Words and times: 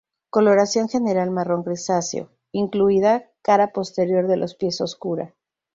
Coloración 0.31 0.89
general 0.93 1.29
marrón 1.37 1.61
grisáceo, 1.67 2.23
incluida 2.53 3.13
cara 3.43 3.71
posterior 3.71 4.25
de 4.25 4.37
los 4.37 4.55
pies 4.55 4.81
oscura. 4.81 5.35